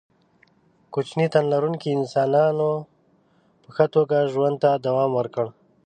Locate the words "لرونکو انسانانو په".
1.53-3.69